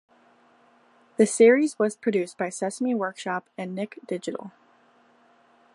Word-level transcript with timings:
The 1.17 1.27
series 1.27 1.77
was 1.77 1.95
produced 1.95 2.35
by 2.35 2.49
Sesame 2.49 2.95
Workshop 2.95 3.47
and 3.55 3.75
Nick 3.75 3.99
Digital. 4.07 4.51